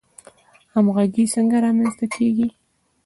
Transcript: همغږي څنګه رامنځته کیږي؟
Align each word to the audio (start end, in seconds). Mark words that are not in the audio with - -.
همغږي 0.73 1.25
څنګه 1.33 1.57
رامنځته 1.65 2.05
کیږي؟ 2.15 2.47